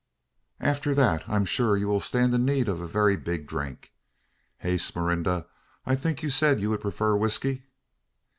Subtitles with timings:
[0.59, 3.91] After that I am sure you will stand in need of a very big drink.
[4.57, 5.45] Haste, Morinda!
[5.85, 7.65] I think you said you would prefer whisky?"